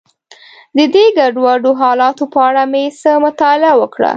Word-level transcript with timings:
د 0.77 0.79
دې 0.93 1.05
ګډوډو 1.17 1.71
حالاتو 1.81 2.23
په 2.33 2.39
اړه 2.49 2.63
مې 2.71 2.83
څه 3.01 3.11
مطالعه 3.25 3.77
وکړه. 3.81 4.09